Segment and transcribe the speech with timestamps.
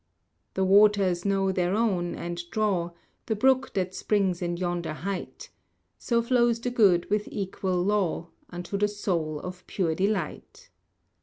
[0.55, 2.89] The waters know their own, and draw
[3.27, 5.51] The brook that springs in yonder height;
[5.99, 10.71] So flows the good with equal law Unto the soul of pure delight.